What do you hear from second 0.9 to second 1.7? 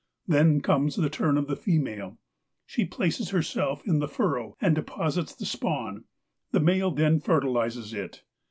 the turn of the